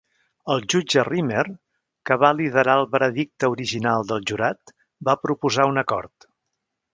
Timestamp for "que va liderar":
2.09-2.77